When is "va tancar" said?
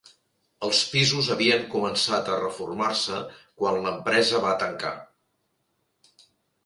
4.47-4.95